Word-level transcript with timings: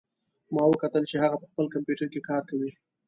ما 0.53 0.63
وکتل 0.67 1.03
چې 1.09 1.15
هغه 1.23 1.35
په 1.41 1.47
خپل 1.51 1.65
کمپیوټر 1.73 2.07
کې 2.13 2.21
کار 2.29 2.41
کوي 2.49 2.71